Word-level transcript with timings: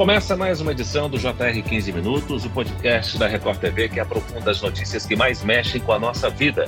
Começa 0.00 0.34
mais 0.34 0.62
uma 0.62 0.72
edição 0.72 1.10
do 1.10 1.18
JR 1.18 1.62
15 1.62 1.92
Minutos, 1.92 2.46
o 2.46 2.48
podcast 2.48 3.18
da 3.18 3.26
Record 3.26 3.60
TV 3.60 3.86
que 3.86 4.00
aprofunda 4.00 4.50
as 4.50 4.62
notícias 4.62 5.04
que 5.04 5.14
mais 5.14 5.44
mexem 5.44 5.78
com 5.78 5.92
a 5.92 5.98
nossa 5.98 6.30
vida. 6.30 6.64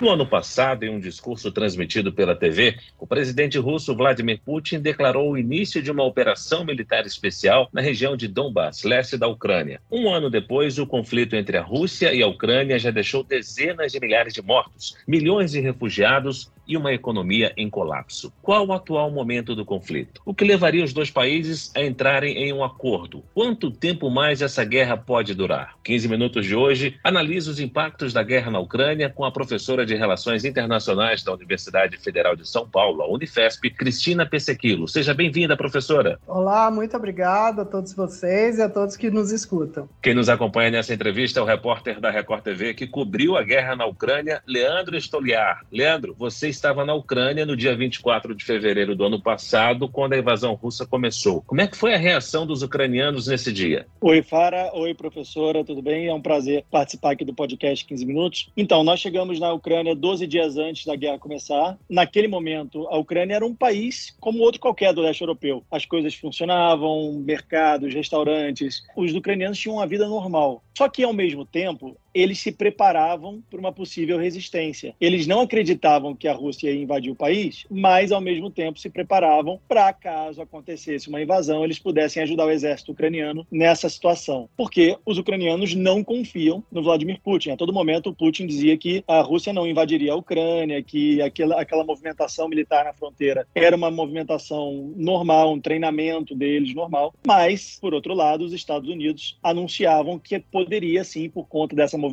No 0.00 0.08
ano 0.08 0.26
passado, 0.26 0.84
em 0.84 0.88
um 0.88 0.98
discurso 0.98 1.52
transmitido 1.52 2.10
pela 2.10 2.34
TV, 2.34 2.78
o 2.98 3.06
presidente 3.06 3.58
russo 3.58 3.94
Vladimir 3.94 4.40
Putin 4.42 4.80
declarou 4.80 5.32
o 5.32 5.36
início 5.36 5.82
de 5.82 5.90
uma 5.90 6.02
operação 6.02 6.64
militar 6.64 7.04
especial 7.04 7.68
na 7.74 7.82
região 7.82 8.16
de 8.16 8.26
Donbass, 8.26 8.84
leste 8.84 9.18
da 9.18 9.28
Ucrânia. 9.28 9.78
Um 9.92 10.08
ano 10.08 10.30
depois, 10.30 10.78
o 10.78 10.86
conflito 10.86 11.36
entre 11.36 11.58
a 11.58 11.62
Rússia 11.62 12.14
e 12.14 12.22
a 12.22 12.26
Ucrânia 12.26 12.78
já 12.78 12.90
deixou 12.90 13.22
dezenas 13.22 13.92
de 13.92 14.00
milhares 14.00 14.32
de 14.32 14.40
mortos, 14.40 14.96
milhões 15.06 15.50
de 15.50 15.60
refugiados 15.60 16.50
e 16.68 16.76
uma 16.76 16.92
economia 16.92 17.52
em 17.56 17.70
colapso. 17.70 18.32
Qual 18.42 18.66
o 18.66 18.72
atual 18.72 19.10
momento 19.10 19.56
do 19.56 19.64
conflito? 19.64 20.20
O 20.24 20.34
que 20.34 20.44
levaria 20.44 20.84
os 20.84 20.92
dois 20.92 21.10
países 21.10 21.72
a 21.74 21.82
entrarem 21.82 22.36
em 22.36 22.52
um 22.52 22.62
acordo? 22.62 23.24
Quanto 23.34 23.70
tempo 23.70 24.10
mais 24.10 24.42
essa 24.42 24.62
guerra 24.64 24.96
pode 24.96 25.34
durar? 25.34 25.76
15 25.82 26.08
minutos 26.08 26.44
de 26.44 26.54
hoje 26.54 26.98
analisa 27.02 27.50
os 27.50 27.58
impactos 27.58 28.12
da 28.12 28.22
guerra 28.22 28.50
na 28.50 28.60
Ucrânia 28.60 29.08
com 29.08 29.24
a 29.24 29.32
professora 29.32 29.86
de 29.86 29.96
Relações 29.96 30.44
Internacionais 30.44 31.22
da 31.22 31.32
Universidade 31.32 31.96
Federal 31.96 32.36
de 32.36 32.46
São 32.46 32.68
Paulo, 32.68 33.02
a 33.02 33.08
Unifesp, 33.08 33.70
Cristina 33.70 34.26
Pessequilo. 34.26 34.86
Seja 34.86 35.14
bem-vinda, 35.14 35.56
professora. 35.56 36.18
Olá, 36.26 36.70
muito 36.70 36.96
obrigada 36.96 37.62
a 37.62 37.64
todos 37.64 37.94
vocês 37.94 38.58
e 38.58 38.62
a 38.62 38.68
todos 38.68 38.96
que 38.96 39.10
nos 39.10 39.32
escutam. 39.32 39.88
Quem 40.02 40.14
nos 40.14 40.28
acompanha 40.28 40.70
nessa 40.70 40.92
entrevista 40.92 41.40
é 41.40 41.42
o 41.42 41.46
repórter 41.46 42.00
da 42.00 42.10
Record 42.10 42.42
TV 42.42 42.74
que 42.74 42.86
cobriu 42.86 43.36
a 43.36 43.42
guerra 43.42 43.74
na 43.74 43.86
Ucrânia, 43.86 44.42
Leandro 44.46 44.96
Stoliar. 44.96 45.64
Leandro, 45.72 46.14
você 46.18 46.48
estava 46.58 46.84
na 46.84 46.92
Ucrânia 46.92 47.46
no 47.46 47.56
dia 47.56 47.74
24 47.74 48.34
de 48.34 48.44
fevereiro 48.44 48.94
do 48.94 49.04
ano 49.04 49.20
passado, 49.20 49.88
quando 49.88 50.12
a 50.12 50.18
invasão 50.18 50.54
russa 50.54 50.84
começou. 50.84 51.42
Como 51.46 51.60
é 51.60 51.66
que 51.66 51.76
foi 51.76 51.94
a 51.94 51.98
reação 51.98 52.46
dos 52.46 52.62
ucranianos 52.62 53.28
nesse 53.28 53.52
dia? 53.52 53.86
Oi, 54.00 54.22
Fara. 54.22 54.70
Oi, 54.74 54.92
professora. 54.92 55.64
Tudo 55.64 55.80
bem? 55.80 56.08
É 56.08 56.14
um 56.14 56.20
prazer 56.20 56.64
participar 56.70 57.12
aqui 57.12 57.24
do 57.24 57.32
podcast 57.32 57.84
15 57.84 58.04
Minutos. 58.04 58.50
Então, 58.56 58.82
nós 58.82 59.00
chegamos 59.00 59.38
na 59.38 59.52
Ucrânia 59.52 59.94
12 59.94 60.26
dias 60.26 60.56
antes 60.56 60.84
da 60.84 60.96
guerra 60.96 61.18
começar. 61.18 61.78
Naquele 61.88 62.28
momento, 62.28 62.86
a 62.88 62.98
Ucrânia 62.98 63.36
era 63.36 63.46
um 63.46 63.54
país 63.54 64.16
como 64.20 64.40
outro 64.40 64.60
qualquer 64.60 64.92
do 64.92 65.00
leste 65.00 65.20
europeu. 65.20 65.62
As 65.70 65.86
coisas 65.86 66.14
funcionavam, 66.14 67.12
mercados, 67.24 67.94
restaurantes. 67.94 68.82
Os 68.96 69.14
ucranianos 69.14 69.58
tinham 69.58 69.76
uma 69.76 69.86
vida 69.86 70.08
normal. 70.08 70.62
Só 70.76 70.88
que, 70.88 71.04
ao 71.04 71.12
mesmo 71.12 71.44
tempo, 71.44 71.96
eles 72.20 72.38
se 72.38 72.52
preparavam 72.52 73.42
para 73.50 73.60
uma 73.60 73.72
possível 73.72 74.18
resistência. 74.18 74.94
Eles 75.00 75.26
não 75.26 75.42
acreditavam 75.42 76.14
que 76.14 76.26
a 76.26 76.32
Rússia 76.32 76.70
ia 76.70 76.82
invadir 76.82 77.10
o 77.10 77.16
país, 77.16 77.64
mas 77.70 78.10
ao 78.10 78.20
mesmo 78.20 78.50
tempo 78.50 78.78
se 78.78 78.90
preparavam 78.90 79.60
para 79.68 79.92
caso 79.92 80.42
acontecesse 80.42 81.08
uma 81.08 81.22
invasão, 81.22 81.64
eles 81.64 81.78
pudessem 81.78 82.22
ajudar 82.22 82.46
o 82.46 82.50
exército 82.50 82.92
ucraniano 82.92 83.46
nessa 83.50 83.88
situação. 83.88 84.48
Porque 84.56 84.96
os 85.04 85.18
ucranianos 85.18 85.74
não 85.74 86.02
confiam 86.02 86.62
no 86.70 86.82
Vladimir 86.82 87.20
Putin. 87.22 87.50
A 87.50 87.56
todo 87.56 87.72
momento 87.72 88.10
o 88.10 88.14
Putin 88.14 88.46
dizia 88.46 88.76
que 88.76 89.04
a 89.06 89.20
Rússia 89.20 89.52
não 89.52 89.66
invadiria 89.66 90.12
a 90.12 90.16
Ucrânia, 90.16 90.82
que 90.82 91.22
aquela, 91.22 91.60
aquela 91.60 91.84
movimentação 91.84 92.48
militar 92.48 92.84
na 92.84 92.92
fronteira 92.92 93.46
era 93.54 93.76
uma 93.76 93.90
movimentação 93.90 94.92
normal, 94.96 95.52
um 95.52 95.60
treinamento 95.60 96.34
deles 96.34 96.74
normal. 96.74 97.14
Mas, 97.26 97.78
por 97.80 97.94
outro 97.94 98.14
lado, 98.14 98.44
os 98.44 98.52
Estados 98.52 98.88
Unidos 98.88 99.38
anunciavam 99.42 100.18
que 100.18 100.38
poderia 100.38 101.04
sim, 101.04 101.28
por 101.28 101.46
conta 101.46 101.76
dessa 101.76 101.96
movimentação, 101.96 102.07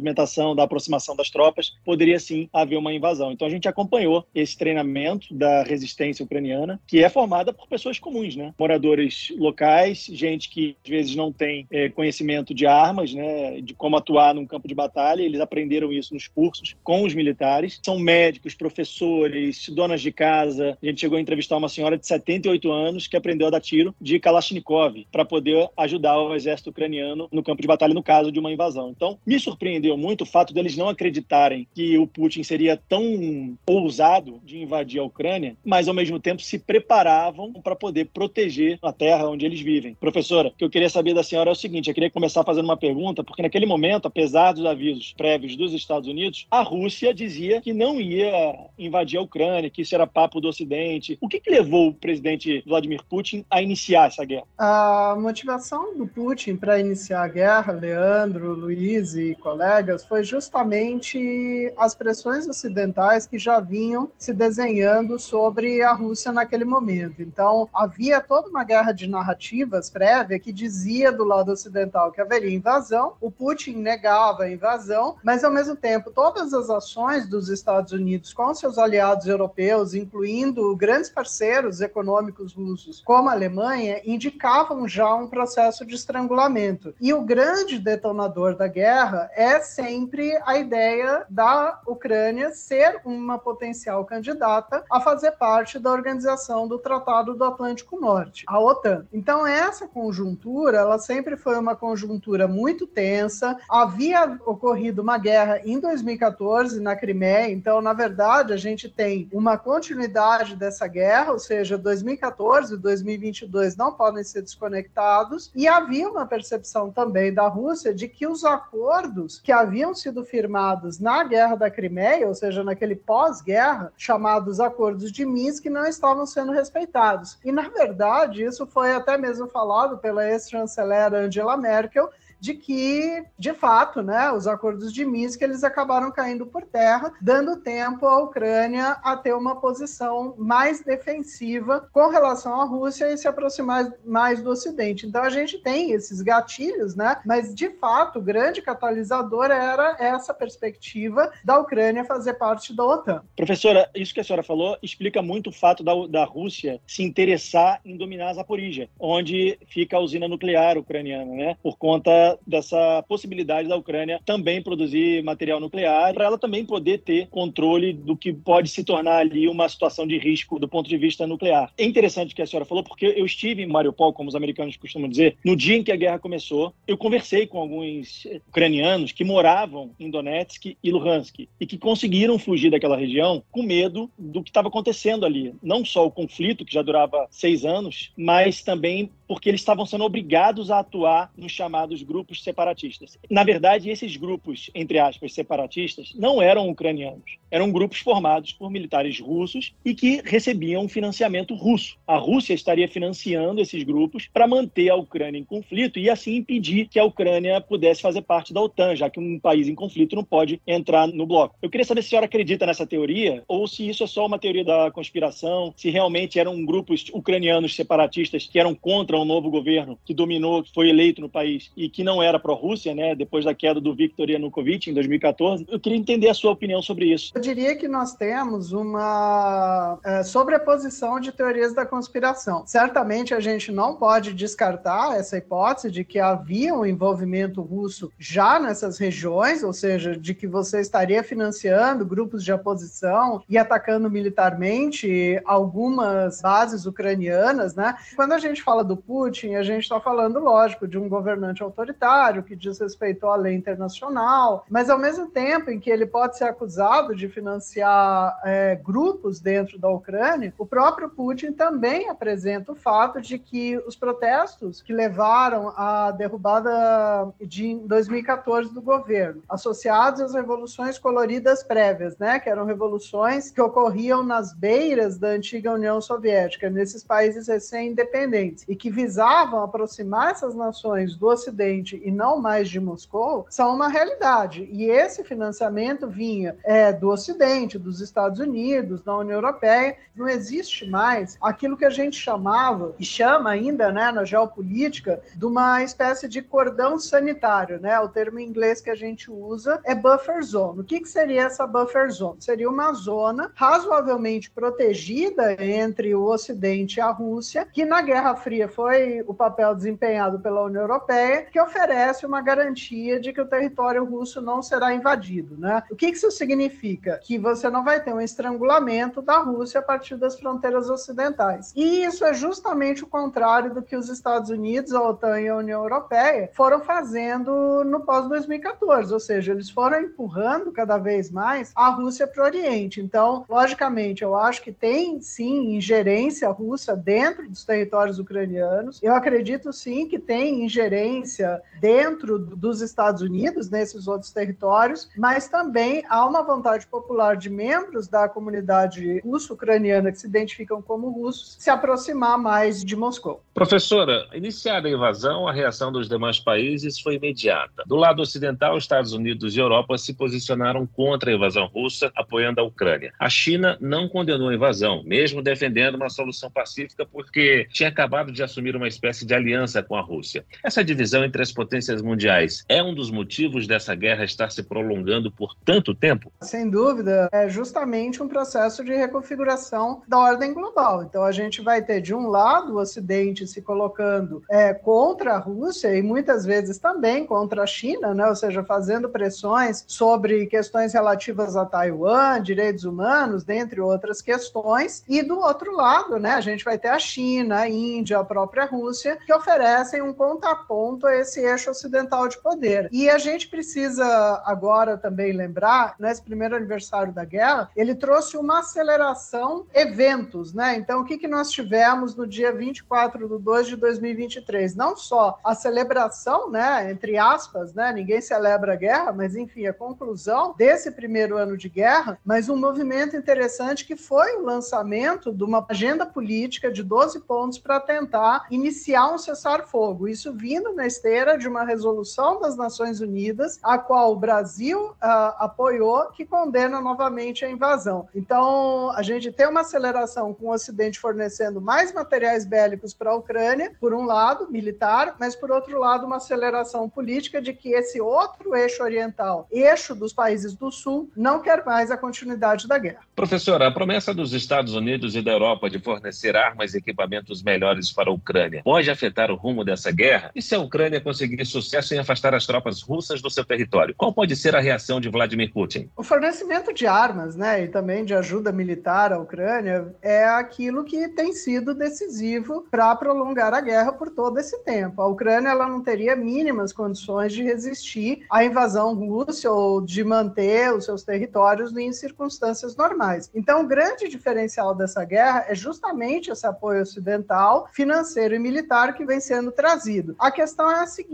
da 0.55 0.63
aproximação 0.63 1.15
das 1.15 1.29
tropas, 1.29 1.75
poderia 1.83 2.19
sim 2.19 2.49
haver 2.51 2.77
uma 2.77 2.93
invasão. 2.93 3.31
Então 3.31 3.47
a 3.47 3.51
gente 3.51 3.67
acompanhou 3.67 4.25
esse 4.33 4.57
treinamento 4.57 5.33
da 5.33 5.63
resistência 5.63 6.23
ucraniana, 6.23 6.79
que 6.87 7.03
é 7.03 7.09
formada 7.09 7.53
por 7.53 7.67
pessoas 7.67 7.99
comuns, 7.99 8.35
né? 8.35 8.53
Moradores 8.59 9.33
locais, 9.37 10.09
gente 10.11 10.49
que 10.49 10.75
às 10.83 10.89
vezes 10.89 11.15
não 11.15 11.31
tem 11.31 11.67
é, 11.71 11.89
conhecimento 11.89 12.53
de 12.53 12.65
armas, 12.65 13.13
né? 13.13 13.61
De 13.61 13.73
como 13.73 13.97
atuar 13.97 14.33
num 14.33 14.45
campo 14.45 14.67
de 14.67 14.75
batalha. 14.75 15.21
Eles 15.21 15.39
aprenderam 15.39 15.91
isso 15.91 16.13
nos 16.13 16.27
cursos 16.27 16.75
com 16.83 17.03
os 17.03 17.13
militares. 17.13 17.79
São 17.83 17.99
médicos, 17.99 18.53
professores, 18.53 19.69
donas 19.69 20.01
de 20.01 20.11
casa. 20.11 20.77
A 20.81 20.85
gente 20.85 21.01
chegou 21.01 21.17
a 21.17 21.21
entrevistar 21.21 21.57
uma 21.57 21.69
senhora 21.69 21.97
de 21.97 22.07
78 22.07 22.71
anos 22.71 23.07
que 23.07 23.17
aprendeu 23.17 23.47
a 23.47 23.51
dar 23.51 23.61
tiro 23.61 23.93
de 23.99 24.19
Kalashnikov 24.19 25.05
para 25.11 25.25
poder 25.25 25.69
ajudar 25.77 26.17
o 26.17 26.33
exército 26.33 26.69
ucraniano 26.69 27.27
no 27.31 27.43
campo 27.43 27.61
de 27.61 27.67
batalha 27.67 27.93
no 27.93 28.03
caso 28.03 28.31
de 28.31 28.39
uma 28.39 28.51
invasão. 28.51 28.89
Então, 28.89 29.17
me 29.25 29.39
surpreendeu 29.39 29.74
surpreendeu 29.75 29.97
muito 29.97 30.21
o 30.21 30.25
fato 30.25 30.53
deles 30.53 30.77
não 30.77 30.89
acreditarem 30.89 31.67
que 31.73 31.97
o 31.97 32.07
Putin 32.07 32.43
seria 32.43 32.79
tão 32.87 33.57
ousado 33.67 34.39
de 34.43 34.61
invadir 34.61 34.99
a 34.99 35.03
Ucrânia, 35.03 35.55
mas 35.63 35.87
ao 35.87 35.93
mesmo 35.93 36.19
tempo 36.19 36.41
se 36.41 36.57
preparavam 36.57 37.53
para 37.53 37.75
poder 37.75 38.05
proteger 38.13 38.79
a 38.81 38.93
terra 38.93 39.27
onde 39.27 39.45
eles 39.45 39.59
vivem. 39.59 39.95
Professora, 39.95 40.49
o 40.49 40.51
que 40.51 40.63
eu 40.63 40.69
queria 40.69 40.89
saber 40.89 41.13
da 41.13 41.23
senhora 41.23 41.49
é 41.49 41.53
o 41.53 41.55
seguinte: 41.55 41.89
eu 41.89 41.93
queria 41.93 42.09
começar 42.09 42.43
fazendo 42.43 42.65
uma 42.65 42.77
pergunta, 42.77 43.23
porque 43.23 43.41
naquele 43.41 43.65
momento, 43.65 44.07
apesar 44.07 44.53
dos 44.53 44.65
avisos 44.65 45.13
prévios 45.17 45.55
dos 45.55 45.73
Estados 45.73 46.07
Unidos, 46.07 46.47
a 46.49 46.61
Rússia 46.61 47.13
dizia 47.13 47.61
que 47.61 47.73
não 47.73 47.99
ia 47.99 48.69
invadir 48.77 49.17
a 49.17 49.21
Ucrânia, 49.21 49.69
que 49.69 49.81
isso 49.81 49.95
era 49.95 50.07
papo 50.07 50.39
do 50.39 50.47
Ocidente. 50.47 51.17
O 51.21 51.27
que, 51.27 51.39
que 51.39 51.49
levou 51.49 51.89
o 51.89 51.93
presidente 51.93 52.63
Vladimir 52.65 53.03
Putin 53.09 53.45
a 53.49 53.61
iniciar 53.61 54.07
essa 54.07 54.23
guerra? 54.23 54.45
A 54.57 55.15
motivação 55.19 55.97
do 55.97 56.07
Putin 56.07 56.55
para 56.55 56.79
iniciar 56.79 57.23
a 57.23 57.27
guerra, 57.27 57.73
Leandro, 57.73 58.53
Luiz 58.53 59.15
e 59.15 59.35
colegas, 59.35 59.64
colegas 59.65 60.05
foi 60.05 60.23
justamente 60.23 61.73
as 61.75 61.95
pressões 61.95 62.47
ocidentais 62.47 63.25
que 63.25 63.39
já 63.39 63.59
vinham 63.59 64.11
se 64.15 64.31
desenhando 64.31 65.17
sobre 65.17 65.81
a 65.81 65.91
Rússia 65.91 66.31
naquele 66.31 66.63
momento. 66.63 67.23
Então, 67.23 67.67
havia 67.73 68.21
toda 68.21 68.47
uma 68.47 68.63
guerra 68.63 68.91
de 68.91 69.07
narrativas 69.07 69.89
prévia 69.89 70.39
que 70.39 70.53
dizia 70.53 71.11
do 71.11 71.23
lado 71.23 71.51
ocidental 71.51 72.11
que 72.11 72.21
haveria 72.21 72.53
invasão, 72.53 73.13
o 73.19 73.31
Putin 73.31 73.77
negava 73.77 74.43
a 74.43 74.51
invasão, 74.51 75.15
mas 75.23 75.43
ao 75.43 75.51
mesmo 75.51 75.75
tempo 75.75 76.11
todas 76.11 76.53
as 76.53 76.69
ações 76.69 77.27
dos 77.27 77.49
Estados 77.49 77.91
Unidos 77.91 78.33
com 78.33 78.53
seus 78.53 78.77
aliados 78.77 79.25
europeus, 79.25 79.95
incluindo 79.95 80.75
grandes 80.75 81.09
parceiros 81.09 81.81
econômicos 81.81 82.53
russos 82.53 83.01
como 83.03 83.29
a 83.29 83.31
Alemanha, 83.31 83.99
indicavam 84.05 84.87
já 84.87 85.11
um 85.15 85.27
processo 85.27 85.83
de 85.85 85.95
estrangulamento. 85.95 86.93
E 87.01 87.11
o 87.13 87.21
grande 87.21 87.79
detonador 87.79 88.55
da 88.55 88.67
guerra 88.67 89.29
é 89.33 89.54
é 89.55 89.61
sempre 89.61 90.37
a 90.45 90.57
ideia 90.57 91.25
da 91.29 91.79
Ucrânia 91.87 92.51
ser 92.51 92.99
uma 93.05 93.39
potencial 93.39 94.03
candidata 94.03 94.83
a 94.91 94.99
fazer 94.99 95.31
parte 95.31 95.79
da 95.79 95.93
organização 95.93 96.67
do 96.67 96.77
Tratado 96.77 97.33
do 97.33 97.43
Atlântico 97.45 97.97
Norte, 97.97 98.43
a 98.47 98.59
OTAN. 98.59 99.05
Então 99.13 99.47
essa 99.47 99.87
conjuntura, 99.87 100.79
ela 100.79 100.99
sempre 100.99 101.37
foi 101.37 101.57
uma 101.57 101.73
conjuntura 101.73 102.49
muito 102.49 102.85
tensa. 102.85 103.57
Havia 103.69 104.37
ocorrido 104.45 105.01
uma 105.01 105.17
guerra 105.17 105.61
em 105.63 105.79
2014 105.79 106.81
na 106.81 106.93
Crimeia, 106.93 107.49
então 107.49 107.81
na 107.81 107.93
verdade 107.93 108.51
a 108.51 108.57
gente 108.57 108.89
tem 108.89 109.29
uma 109.31 109.57
continuidade 109.57 110.57
dessa 110.57 110.85
guerra, 110.85 111.31
ou 111.31 111.39
seja, 111.39 111.77
2014 111.77 112.73
e 112.73 112.77
2022 112.77 113.77
não 113.77 113.93
podem 113.93 114.23
ser 114.23 114.41
desconectados. 114.41 115.49
E 115.55 115.65
havia 115.65 116.09
uma 116.09 116.25
percepção 116.25 116.91
também 116.91 117.33
da 117.33 117.47
Rússia 117.47 117.93
de 117.93 118.09
que 118.09 118.27
os 118.27 118.43
acordos 118.43 119.44
que 119.45 119.51
haviam 119.51 119.93
sido 119.93 120.25
firmados 120.25 120.99
na 120.99 121.23
Guerra 121.23 121.55
da 121.55 121.69
Crimeia, 121.69 122.27
ou 122.27 122.33
seja, 122.33 122.63
naquele 122.63 122.95
pós-guerra, 122.95 123.93
chamados 123.95 124.59
Acordos 124.59 125.11
de 125.11 125.23
Minsk, 125.23 125.67
não 125.67 125.85
estavam 125.85 126.25
sendo 126.25 126.51
respeitados. 126.51 127.37
E, 127.45 127.51
na 127.51 127.69
verdade, 127.69 128.43
isso 128.43 128.65
foi 128.65 128.91
até 128.91 129.19
mesmo 129.19 129.45
falado 129.45 129.99
pela 129.99 130.27
ex-chanceler 130.27 131.13
Angela 131.13 131.55
Merkel 131.55 132.09
de 132.45 132.53
que, 132.53 133.23
de 133.39 133.53
fato, 133.53 134.03
né, 134.03 134.31
os 134.31 134.45
acordos 134.45 134.93
de 134.93 135.03
Minsk 135.03 135.41
eles 135.41 135.63
acabaram 135.63 136.11
caindo 136.11 136.45
por 136.45 136.61
terra, 136.61 137.11
dando 137.19 137.57
tempo 137.57 138.05
à 138.05 138.19
Ucrânia 138.19 138.97
a 139.03 139.17
ter 139.17 139.33
uma 139.33 139.55
posição 139.55 140.35
mais 140.37 140.83
defensiva 140.83 141.89
com 141.91 142.07
relação 142.07 142.61
à 142.61 142.65
Rússia 142.65 143.11
e 143.11 143.17
se 143.17 143.27
aproximar 143.27 143.91
mais 144.05 144.43
do 144.43 144.51
Ocidente. 144.51 145.07
Então 145.07 145.23
a 145.23 145.29
gente 145.31 145.57
tem 145.57 145.91
esses 145.91 146.21
gatilhos, 146.21 146.95
né? 146.95 147.19
Mas 147.25 147.55
de 147.55 147.71
fato, 147.71 148.19
o 148.19 148.21
grande 148.21 148.61
catalisador 148.61 149.45
era 149.45 149.97
essa 149.99 150.31
perspectiva 150.31 151.31
da 151.43 151.57
Ucrânia 151.57 152.05
fazer 152.05 152.35
parte 152.35 152.75
da 152.75 152.85
OTAN. 152.85 153.23
Professora, 153.35 153.89
isso 153.95 154.13
que 154.13 154.19
a 154.19 154.23
senhora 154.23 154.43
falou 154.43 154.77
explica 154.83 155.19
muito 155.19 155.49
o 155.49 155.53
fato 155.53 155.83
da, 155.83 155.93
da 156.07 156.25
Rússia 156.25 156.79
se 156.85 157.01
interessar 157.01 157.81
em 157.83 157.97
dominar 157.97 158.29
a 158.29 158.33
Zaporizhia, 158.35 158.87
onde 158.99 159.57
fica 159.67 159.97
a 159.97 159.99
usina 159.99 160.27
nuclear 160.27 160.77
ucraniana, 160.77 161.33
né? 161.33 161.57
Por 161.63 161.75
conta 161.75 162.34
dessa, 162.45 163.03
possibilidade 163.07 163.67
da 163.67 163.75
Ucrânia 163.75 164.19
também 164.25 164.61
produzir 164.61 165.23
material 165.23 165.59
nuclear, 165.59 166.13
para 166.13 166.25
ela 166.25 166.37
também 166.37 166.65
poder 166.65 166.99
ter 166.99 167.27
controle 167.29 167.93
do 167.93 168.15
que 168.15 168.33
pode 168.33 168.69
se 168.69 168.83
tornar 168.83 169.17
ali 169.17 169.47
uma 169.47 169.67
situação 169.69 170.05
de 170.05 170.17
risco 170.17 170.59
do 170.59 170.67
ponto 170.67 170.89
de 170.89 170.97
vista 170.97 171.27
nuclear. 171.27 171.71
É 171.77 171.85
interessante 171.85 172.33
o 172.33 172.35
que 172.35 172.41
a 172.41 172.47
senhora 172.47 172.65
falou, 172.65 172.83
porque 172.83 173.05
eu 173.05 173.25
estive 173.25 173.63
em 173.63 173.67
Mariupol, 173.67 174.13
como 174.13 174.29
os 174.29 174.35
americanos 174.35 174.77
costumam 174.77 175.09
dizer, 175.09 175.37
no 175.43 175.55
dia 175.55 175.75
em 175.75 175.83
que 175.83 175.91
a 175.91 175.95
guerra 175.95 176.19
começou. 176.19 176.73
Eu 176.87 176.97
conversei 176.97 177.47
com 177.47 177.59
alguns 177.59 178.25
ucranianos 178.47 179.11
que 179.11 179.23
moravam 179.23 179.91
em 179.99 180.09
Donetsk 180.09 180.77
e 180.83 180.91
Luhansk 180.91 181.47
e 181.59 181.65
que 181.65 181.77
conseguiram 181.77 182.37
fugir 182.39 182.69
daquela 182.69 182.97
região 182.97 183.43
com 183.51 183.63
medo 183.63 184.09
do 184.17 184.43
que 184.43 184.49
estava 184.49 184.67
acontecendo 184.67 185.25
ali. 185.25 185.53
Não 185.61 185.85
só 185.85 186.05
o 186.05 186.11
conflito, 186.11 186.65
que 186.65 186.73
já 186.73 186.81
durava 186.81 187.27
seis 187.29 187.65
anos, 187.65 188.11
mas 188.17 188.63
também 188.63 189.09
porque 189.27 189.49
eles 189.49 189.61
estavam 189.61 189.85
sendo 189.85 190.03
obrigados 190.03 190.69
a 190.69 190.79
atuar 190.79 191.31
nos 191.35 191.51
chamados 191.51 192.03
grupos 192.03 192.14
separatistas. 192.41 193.17
Na 193.29 193.43
verdade, 193.43 193.89
esses 193.89 194.15
grupos, 194.15 194.69
entre 194.73 194.99
aspas, 194.99 195.33
separatistas, 195.33 196.13
não 196.15 196.41
eram 196.41 196.69
ucranianos. 196.69 197.37
Eram 197.51 197.71
grupos 197.71 197.99
formados 197.99 198.53
por 198.53 198.69
militares 198.69 199.19
russos 199.19 199.73
e 199.83 199.93
que 199.93 200.21
recebiam 200.23 200.87
financiamento 200.87 201.55
russo. 201.55 201.97
A 202.07 202.17
Rússia 202.17 202.53
estaria 202.53 202.87
financiando 202.87 203.61
esses 203.61 203.83
grupos 203.83 204.27
para 204.31 204.47
manter 204.47 204.89
a 204.89 204.95
Ucrânia 204.95 205.39
em 205.39 205.43
conflito 205.43 205.99
e 205.99 206.09
assim 206.09 206.35
impedir 206.35 206.87
que 206.87 206.99
a 206.99 207.03
Ucrânia 207.03 207.59
pudesse 207.61 208.01
fazer 208.01 208.21
parte 208.21 208.53
da 208.53 208.61
OTAN, 208.61 208.95
já 208.95 209.09
que 209.09 209.19
um 209.19 209.39
país 209.39 209.67
em 209.67 209.75
conflito 209.75 210.15
não 210.15 210.23
pode 210.23 210.61
entrar 210.65 211.07
no 211.07 211.25
bloco. 211.25 211.55
Eu 211.61 211.69
queria 211.69 211.85
saber 211.85 212.01
se 212.01 212.07
a 212.07 212.09
senhora 212.09 212.25
acredita 212.25 212.65
nessa 212.65 212.85
teoria 212.85 213.43
ou 213.47 213.67
se 213.67 213.87
isso 213.87 214.03
é 214.03 214.07
só 214.07 214.25
uma 214.25 214.39
teoria 214.39 214.63
da 214.63 214.91
conspiração, 214.91 215.73
se 215.75 215.89
realmente 215.89 216.39
eram 216.39 216.63
grupos 216.65 217.05
ucranianos 217.13 217.75
separatistas 217.75 218.47
que 218.47 218.59
eram 218.59 218.75
contra 218.75 219.17
um 219.17 219.25
novo 219.25 219.49
governo 219.49 219.97
que 220.05 220.13
dominou, 220.13 220.63
que 220.63 220.73
foi 220.73 220.89
eleito 220.89 221.21
no 221.21 221.29
país 221.29 221.71
e 221.75 221.89
que 221.89 222.03
não 222.05 222.21
era 222.21 222.39
pró-Rússia, 222.39 222.93
né, 222.93 223.15
depois 223.15 223.43
da 223.43 223.53
queda 223.53 223.81
do 223.81 223.93
Viktor 223.93 224.29
Yanukovych 224.29 224.89
em 224.89 224.93
2014. 224.93 225.65
Eu 225.67 225.79
queria 225.79 225.97
entender 225.97 226.29
a 226.29 226.33
sua 226.33 226.51
opinião 226.51 226.81
sobre 226.81 227.11
isso. 227.11 227.31
Eu 227.35 227.41
diria 227.41 227.75
que 227.75 227.87
nós 227.87 228.13
temos 228.13 228.71
uma 228.71 229.97
é, 230.05 230.23
sobreposição 230.23 231.19
de 231.19 231.31
teorias 231.31 231.73
da 231.73 231.85
conspiração. 231.85 232.63
Certamente 232.67 233.33
a 233.33 233.39
gente 233.39 233.71
não 233.71 233.95
pode 233.95 234.33
descartar 234.33 235.17
essa 235.17 235.37
hipótese 235.37 235.89
de 235.89 236.03
que 236.03 236.19
havia 236.19 236.73
um 236.73 236.85
envolvimento 236.85 237.61
russo 237.61 238.11
já 238.19 238.59
nessas 238.59 238.99
regiões, 238.99 239.63
ou 239.63 239.73
seja, 239.73 240.15
de 240.15 240.35
que 240.35 240.45
você 240.45 240.79
estaria 240.79 241.23
financiando 241.23 242.05
grupos 242.05 242.43
de 242.43 242.53
oposição 242.53 243.41
e 243.49 243.57
atacando 243.57 244.09
militarmente 244.09 245.41
algumas 245.43 246.41
bases 246.41 246.85
ucranianas, 246.85 247.73
né? 247.73 247.95
Quando 248.15 248.33
a 248.33 248.37
gente 248.37 248.61
fala 248.61 248.83
do 248.83 248.95
Putin, 248.95 249.55
a 249.55 249.63
gente 249.63 249.83
está 249.83 249.99
falando, 249.99 250.39
lógico, 250.39 250.87
de 250.87 250.97
um 250.99 251.09
governante 251.09 251.63
autoritário 251.63 251.94
que 252.43 252.55
diz 252.55 252.79
respeito 252.79 253.27
à 253.27 253.35
lei 253.35 253.55
internacional, 253.55 254.65
mas 254.69 254.89
ao 254.89 254.97
mesmo 254.97 255.27
tempo 255.27 255.71
em 255.71 255.79
que 255.79 255.89
ele 255.89 256.05
pode 256.05 256.37
ser 256.37 256.45
acusado 256.45 257.15
de 257.15 257.27
financiar 257.27 258.39
é, 258.43 258.75
grupos 258.75 259.39
dentro 259.39 259.77
da 259.77 259.89
Ucrânia, 259.89 260.53
o 260.57 260.65
próprio 260.65 261.09
Putin 261.09 261.51
também 261.51 262.09
apresenta 262.09 262.71
o 262.71 262.75
fato 262.75 263.21
de 263.21 263.37
que 263.37 263.77
os 263.79 263.95
protestos 263.95 264.81
que 264.81 264.93
levaram 264.93 265.73
à 265.75 266.11
derrubada 266.11 267.33
de 267.41 267.75
2014 267.85 268.73
do 268.73 268.81
governo, 268.81 269.41
associados 269.49 270.21
às 270.21 270.33
revoluções 270.33 270.97
coloridas 270.97 271.63
prévias, 271.63 272.17
né, 272.17 272.39
que 272.39 272.49
eram 272.49 272.65
revoluções 272.65 273.51
que 273.51 273.61
ocorriam 273.61 274.23
nas 274.23 274.53
beiras 274.53 275.17
da 275.17 275.29
antiga 275.29 275.73
União 275.73 275.99
Soviética, 276.01 276.69
nesses 276.69 277.03
países 277.03 277.47
recém-independentes, 277.47 278.65
e 278.67 278.75
que 278.75 278.89
visavam 278.89 279.63
aproximar 279.63 280.31
essas 280.31 280.55
nações 280.55 281.15
do 281.15 281.27
Ocidente 281.27 281.84
e 281.93 282.11
não 282.11 282.41
mais 282.41 282.69
de 282.69 282.79
Moscou, 282.79 283.45
são 283.49 283.73
uma 283.73 283.87
realidade. 283.87 284.67
E 284.71 284.85
esse 284.85 285.23
financiamento 285.23 286.07
vinha 286.07 286.55
é, 286.63 286.91
do 286.91 287.09
Ocidente, 287.09 287.77
dos 287.77 288.01
Estados 288.01 288.39
Unidos, 288.39 289.01
da 289.01 289.17
União 289.17 289.35
Europeia. 289.35 289.97
Não 290.15 290.27
existe 290.27 290.89
mais 290.89 291.37
aquilo 291.41 291.77
que 291.77 291.85
a 291.85 291.89
gente 291.89 292.17
chamava, 292.17 292.95
e 292.97 293.05
chama 293.05 293.49
ainda 293.49 293.91
né, 293.91 294.11
na 294.11 294.23
geopolítica, 294.23 295.21
de 295.35 295.45
uma 295.45 295.83
espécie 295.83 296.27
de 296.27 296.41
cordão 296.41 296.97
sanitário. 296.97 297.79
Né? 297.79 297.99
O 297.99 298.09
termo 298.09 298.39
em 298.39 298.47
inglês 298.47 298.81
que 298.81 298.89
a 298.89 298.95
gente 298.95 299.29
usa 299.29 299.79
é 299.83 299.93
buffer 299.93 300.41
zone. 300.43 300.79
O 300.79 300.83
que, 300.83 301.01
que 301.01 301.09
seria 301.09 301.43
essa 301.43 301.67
buffer 301.67 302.09
zone? 302.09 302.37
Seria 302.39 302.69
uma 302.69 302.93
zona 302.93 303.51
razoavelmente 303.55 304.49
protegida 304.49 305.55
entre 305.63 306.15
o 306.15 306.23
Ocidente 306.23 306.97
e 306.97 307.01
a 307.01 307.11
Rússia, 307.11 307.67
que 307.71 307.85
na 307.85 308.01
Guerra 308.01 308.35
Fria 308.35 308.67
foi 308.67 309.23
o 309.27 309.33
papel 309.33 309.75
desempenhado 309.75 310.39
pela 310.39 310.63
União 310.63 310.81
Europeia, 310.81 311.43
que 311.51 311.59
oferece 311.75 312.25
uma 312.25 312.41
garantia 312.41 313.19
de 313.19 313.33
que 313.33 313.41
o 313.41 313.45
território 313.45 314.05
russo 314.05 314.41
não 314.41 314.61
será 314.61 314.93
invadido. 314.93 315.57
Né? 315.57 315.83
O 315.91 315.95
que 315.95 316.07
isso 316.07 316.31
significa? 316.31 317.19
Que 317.23 317.37
você 317.37 317.69
não 317.69 317.83
vai 317.83 318.01
ter 318.01 318.13
um 318.13 318.21
estrangulamento 318.21 319.21
da 319.21 319.39
Rússia 319.39 319.79
a 319.79 319.83
partir 319.83 320.15
das 320.15 320.39
fronteiras 320.39 320.89
ocidentais. 320.89 321.73
E 321.75 322.03
isso 322.03 322.23
é 322.23 322.33
justamente 322.33 323.03
o 323.03 323.07
contrário 323.07 323.73
do 323.73 323.81
que 323.81 323.95
os 323.95 324.09
Estados 324.09 324.49
Unidos, 324.49 324.93
a 324.93 325.01
OTAN 325.01 325.41
e 325.41 325.49
a 325.49 325.57
União 325.57 325.81
Europeia 325.81 326.49
foram 326.53 326.79
fazendo 326.79 327.83
no 327.83 328.01
pós-2014, 328.01 329.11
ou 329.11 329.19
seja, 329.19 329.51
eles 329.51 329.69
foram 329.69 330.01
empurrando 330.01 330.71
cada 330.71 330.97
vez 330.97 331.29
mais 331.29 331.71
a 331.75 331.89
Rússia 331.89 332.27
para 332.27 332.43
o 332.43 332.45
Oriente. 332.45 333.01
Então, 333.01 333.45
logicamente, 333.49 334.23
eu 334.23 334.35
acho 334.35 334.61
que 334.61 334.71
tem 334.71 335.19
sim 335.21 335.75
ingerência 335.75 336.49
russa 336.49 336.95
dentro 336.95 337.49
dos 337.49 337.65
territórios 337.65 338.19
ucranianos 338.19 338.85
anos. 338.85 338.99
Eu 339.01 339.13
acredito 339.13 339.71
sim 339.73 340.07
que 340.07 340.19
tem 340.19 340.63
ingerência 340.63 341.61
dentro 341.79 342.37
dos 342.37 342.81
Estados 342.81 343.21
Unidos, 343.21 343.69
nesses 343.69 344.07
outros 344.07 344.31
territórios, 344.31 345.09
mas 345.17 345.47
também 345.47 346.03
há 346.09 346.25
uma 346.25 346.43
vontade 346.43 346.85
popular 346.87 347.37
de 347.37 347.49
membros 347.49 348.07
da 348.07 348.27
comunidade 348.27 349.21
russo-ucraniana 349.23 350.11
que 350.11 350.19
se 350.19 350.27
identificam 350.27 350.81
como 350.81 351.09
russos 351.09 351.55
se 351.59 351.69
aproximar 351.69 352.37
mais 352.37 352.83
de 352.83 352.95
Moscou. 352.95 353.41
Professora, 353.53 354.27
iniciada 354.33 354.87
a 354.87 354.91
invasão, 354.91 355.47
a 355.47 355.53
reação 355.53 355.91
dos 355.91 356.09
demais 356.09 356.39
países 356.39 356.99
foi 356.99 357.15
imediata. 357.15 357.83
Do 357.85 357.95
lado 357.95 358.21
ocidental, 358.21 358.77
Estados 358.77 359.13
Unidos 359.13 359.55
e 359.55 359.59
Europa 359.59 359.97
se 359.97 360.13
posicionaram 360.13 360.85
contra 360.85 361.31
a 361.31 361.33
invasão 361.33 361.67
russa, 361.67 362.11
apoiando 362.15 362.59
a 362.59 362.63
Ucrânia. 362.63 363.13
A 363.19 363.29
China 363.29 363.77
não 363.79 364.09
condenou 364.09 364.49
a 364.49 364.55
invasão, 364.55 365.03
mesmo 365.03 365.41
defendendo 365.41 365.95
uma 365.95 366.09
solução 366.09 366.51
pacífica, 366.51 367.05
porque 367.05 367.67
tinha 367.71 367.89
acabado 367.89 368.31
de 368.31 368.43
assumir 368.43 368.65
assumir 368.65 368.75
uma 368.75 368.87
espécie 368.87 369.25
de 369.25 369.33
aliança 369.33 369.83
com 369.83 369.95
a 369.95 370.01
Rússia. 370.01 370.45
Essa 370.63 370.83
divisão 370.83 371.23
entre 371.23 371.41
as 371.41 371.51
potências 371.55 372.01
mundiais 372.01 372.63
é 372.67 372.83
um 372.83 372.93
dos 372.93 373.09
motivos 373.09 373.65
dessa 373.65 373.95
guerra 373.95 374.25
estar 374.25 374.51
se 374.51 374.61
prolongando 374.61 375.31
por 375.31 375.55
tanto 375.65 375.95
tempo? 375.95 376.31
Sem 376.41 376.69
dúvida, 376.69 377.29
é 377.31 377.47
justamente 377.49 378.21
um 378.21 378.27
processo 378.27 378.83
de 378.83 378.93
reconfiguração 378.93 380.01
da 380.07 380.19
ordem 380.19 380.53
global. 380.53 381.03
Então 381.03 381.23
a 381.23 381.31
gente 381.31 381.61
vai 381.61 381.81
ter 381.81 382.01
de 382.01 382.13
um 382.13 382.27
lado 382.27 382.75
o 382.75 382.79
Ocidente 382.79 383.47
se 383.47 383.61
colocando 383.61 384.43
é, 384.49 384.73
contra 384.73 385.35
a 385.35 385.39
Rússia 385.39 385.95
e 385.95 386.01
muitas 386.01 386.45
vezes 386.45 386.77
também 386.77 387.25
contra 387.25 387.63
a 387.63 387.67
China, 387.67 388.13
né? 388.13 388.27
ou 388.27 388.35
seja, 388.35 388.63
fazendo 388.63 389.09
pressões 389.09 389.85
sobre 389.87 390.45
questões 390.47 390.93
relativas 390.93 391.55
a 391.55 391.65
Taiwan, 391.65 392.41
direitos 392.41 392.83
humanos, 392.83 393.43
dentre 393.43 393.79
outras 393.79 394.21
questões. 394.21 395.03
E 395.07 395.23
do 395.23 395.39
outro 395.39 395.75
lado, 395.75 396.19
né, 396.19 396.31
a 396.31 396.41
gente 396.41 396.65
vai 396.65 396.77
ter 396.77 396.89
a 396.89 396.99
China, 396.99 397.59
a 397.59 397.69
Índia, 397.69 398.19
a 398.19 398.23
própria 398.23 398.65
Rússia, 398.65 399.17
que 399.25 399.33
oferecem 399.33 400.01
um 400.01 400.13
contraponto 400.13 401.07
a 401.07 401.15
esse 401.15 401.44
eixo 401.45 401.69
ocidental 401.69 402.27
de 402.27 402.37
poder. 402.41 402.89
E 402.91 403.09
a 403.09 403.17
gente 403.17 403.47
precisa 403.47 404.05
agora 404.45 404.97
também 404.97 405.31
lembrar, 405.31 405.95
nesse 405.99 406.21
primeiro 406.21 406.55
aniversário 406.55 407.13
da 407.13 407.23
guerra, 407.23 407.69
ele 407.75 407.95
trouxe 407.95 408.37
uma 408.37 408.59
aceleração 408.59 409.65
eventos, 409.73 410.53
né? 410.53 410.75
Então, 410.75 411.01
o 411.01 411.05
que, 411.05 411.17
que 411.17 411.27
nós 411.27 411.51
tivemos 411.51 412.15
no 412.15 412.27
dia 412.27 412.51
24 412.51 413.27
de 413.27 413.43
2 413.43 413.67
de 413.67 413.75
2023? 413.75 414.75
Não 414.75 414.95
só 414.95 415.39
a 415.43 415.53
celebração, 415.55 416.49
né, 416.49 416.91
entre 416.91 417.17
aspas, 417.17 417.73
né, 417.73 417.91
ninguém 417.93 418.21
celebra 418.21 418.73
a 418.73 418.75
guerra, 418.75 419.11
mas 419.11 419.35
enfim, 419.35 419.65
a 419.67 419.73
conclusão 419.73 420.53
desse 420.57 420.91
primeiro 420.91 421.37
ano 421.37 421.57
de 421.57 421.69
guerra, 421.69 422.17
mas 422.23 422.49
um 422.49 422.57
movimento 422.57 423.15
interessante 423.15 423.85
que 423.85 423.95
foi 423.95 424.35
o 424.37 424.43
lançamento 424.43 425.33
de 425.33 425.43
uma 425.43 425.65
agenda 425.67 426.05
política 426.05 426.71
de 426.71 426.83
12 426.83 427.21
pontos 427.21 427.59
para 427.59 427.79
tentar 427.79 428.45
iniciar 428.49 429.13
um 429.13 429.17
cessar-fogo. 429.17 430.07
Isso 430.07 430.33
vindo 430.33 430.73
na 430.73 430.85
esteira 430.85 431.24
de 431.33 431.47
uma 431.47 431.63
resolução 431.63 432.39
das 432.39 432.55
Nações 432.55 433.01
Unidas, 433.01 433.59
a 433.63 433.77
qual 433.77 434.13
o 434.13 434.15
Brasil 434.15 434.89
uh, 434.89 434.95
apoiou, 435.39 436.11
que 436.11 436.25
condena 436.25 436.79
novamente 436.79 437.43
a 437.43 437.49
invasão. 437.49 438.07
Então, 438.13 438.91
a 438.91 439.01
gente 439.01 439.31
tem 439.31 439.47
uma 439.47 439.61
aceleração 439.61 440.33
com 440.33 440.47
o 440.47 440.53
Ocidente 440.53 440.99
fornecendo 440.99 441.59
mais 441.59 441.91
materiais 441.91 442.45
bélicos 442.45 442.93
para 442.93 443.11
a 443.11 443.15
Ucrânia, 443.15 443.73
por 443.79 443.93
um 443.93 444.05
lado, 444.05 444.47
militar, 444.51 445.15
mas 445.19 445.35
por 445.35 445.51
outro 445.51 445.79
lado, 445.79 446.05
uma 446.05 446.17
aceleração 446.17 446.87
política 446.87 447.41
de 447.41 447.53
que 447.53 447.69
esse 447.69 447.99
outro 447.99 448.55
eixo 448.55 448.83
oriental, 448.83 449.47
eixo 449.51 449.95
dos 449.95 450.13
países 450.13 450.53
do 450.53 450.71
Sul, 450.71 451.09
não 451.15 451.41
quer 451.41 451.65
mais 451.65 451.89
a 451.89 451.97
continuidade 451.97 452.67
da 452.67 452.77
guerra. 452.77 452.99
Professora, 453.15 453.67
a 453.67 453.71
promessa 453.71 454.13
dos 454.13 454.33
Estados 454.33 454.75
Unidos 454.75 455.15
e 455.15 455.21
da 455.21 455.31
Europa 455.31 455.69
de 455.69 455.79
fornecer 455.79 456.35
armas 456.35 456.73
e 456.73 456.77
equipamentos 456.77 457.41
melhores 457.41 457.91
para 457.91 458.09
a 458.09 458.13
Ucrânia 458.13 458.61
pode 458.63 458.89
afetar 458.89 459.31
o 459.31 459.35
rumo 459.35 459.63
dessa 459.63 459.91
guerra? 459.91 460.31
E 460.35 460.41
se 460.41 460.53
a 460.53 460.59
Ucrânia 460.59 461.01
conseguir 461.15 461.45
sucesso 461.45 461.95
em 461.95 461.99
afastar 461.99 462.35
as 462.35 462.45
tropas 462.45 462.81
russas 462.81 463.21
do 463.21 463.29
seu 463.29 463.45
território. 463.45 463.95
Qual 463.97 464.13
pode 464.13 464.35
ser 464.35 464.53
a 464.53 464.59
reação 464.59 464.99
de 464.99 465.07
Vladimir 465.07 465.51
Putin? 465.53 465.89
O 465.95 466.03
fornecimento 466.03 466.73
de 466.73 466.85
armas, 466.85 467.37
né, 467.37 467.63
e 467.63 467.67
também 467.69 468.03
de 468.03 468.13
ajuda 468.13 468.51
militar 468.51 469.13
à 469.13 469.17
Ucrânia 469.17 469.95
é 470.01 470.25
aquilo 470.25 470.83
que 470.83 471.07
tem 471.07 471.31
sido 471.31 471.73
decisivo 471.73 472.65
para 472.69 472.93
prolongar 472.97 473.53
a 473.53 473.61
guerra 473.61 473.93
por 473.93 474.09
todo 474.09 474.37
esse 474.37 474.61
tempo. 474.63 475.01
A 475.01 475.07
Ucrânia 475.07 475.49
ela 475.49 475.67
não 475.67 475.81
teria 475.81 476.15
mínimas 476.17 476.73
condições 476.73 477.31
de 477.31 477.43
resistir 477.43 478.25
à 478.29 478.43
invasão 478.43 478.93
russa 478.93 479.49
ou 479.49 479.79
de 479.79 480.03
manter 480.03 480.73
os 480.73 480.83
seus 480.83 481.03
territórios 481.03 481.75
em 481.77 481.93
circunstâncias 481.93 482.75
normais. 482.75 483.31
Então, 483.33 483.61
o 483.61 483.67
grande 483.67 484.09
diferencial 484.09 484.75
dessa 484.75 485.05
guerra 485.05 485.45
é 485.47 485.55
justamente 485.55 486.29
esse 486.29 486.45
apoio 486.45 486.81
ocidental, 486.81 487.69
financeiro 487.71 488.35
e 488.35 488.39
militar 488.39 488.93
que 488.93 489.05
vem 489.05 489.21
sendo 489.21 489.51
trazido. 489.51 490.15
A 490.19 490.29
questão 490.29 490.69
é 490.69 490.81
a 490.81 490.87
seguinte: 490.87 491.04